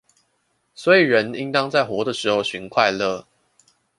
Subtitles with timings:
[0.73, 3.25] 所以人應當在活的時候尋快樂